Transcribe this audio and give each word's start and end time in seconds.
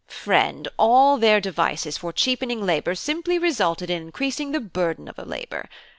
Friend, 0.07 0.67
all 0.79 1.17
their 1.19 1.39
devices 1.39 1.99
for 1.99 2.11
cheapening 2.11 2.65
labour 2.65 2.95
simply 2.95 3.37
resulted 3.37 3.91
in 3.91 4.01
increasing 4.01 4.51
the 4.51 4.59
burden 4.59 5.07
of 5.07 5.15
labour. 5.19 5.69